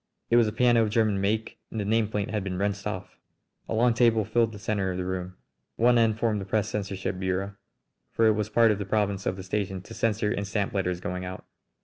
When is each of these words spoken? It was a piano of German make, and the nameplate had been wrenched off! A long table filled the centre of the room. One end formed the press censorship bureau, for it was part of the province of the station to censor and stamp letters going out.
It 0.31 0.35
was 0.35 0.47
a 0.47 0.51
piano 0.51 0.81
of 0.81 0.89
German 0.89 1.21
make, 1.21 1.59
and 1.69 1.79
the 1.79 1.83
nameplate 1.83 2.31
had 2.31 2.43
been 2.43 2.57
wrenched 2.57 2.87
off! 2.87 3.19
A 3.69 3.75
long 3.75 3.93
table 3.93 4.25
filled 4.25 4.51
the 4.51 4.57
centre 4.57 4.89
of 4.91 4.97
the 4.97 5.05
room. 5.05 5.35
One 5.75 5.99
end 5.99 6.17
formed 6.17 6.41
the 6.41 6.45
press 6.45 6.69
censorship 6.69 7.19
bureau, 7.19 7.53
for 8.11 8.25
it 8.25 8.31
was 8.33 8.49
part 8.49 8.71
of 8.71 8.79
the 8.79 8.85
province 8.85 9.27
of 9.27 9.35
the 9.35 9.43
station 9.43 9.79
to 9.83 9.93
censor 9.93 10.31
and 10.31 10.47
stamp 10.47 10.73
letters 10.73 11.01
going 11.01 11.23
out. 11.23 11.45